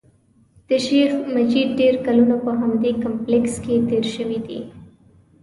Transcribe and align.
د 0.69 0.69
شیخ 0.85 1.11
مجید 1.35 1.69
ډېر 1.81 1.95
کلونه 2.05 2.35
په 2.45 2.51
همدې 2.59 2.91
کمپلېکس 3.03 3.53
کې 3.63 3.75
تېر 3.89 4.05
شوي 4.15 4.39
دي. 4.47 4.59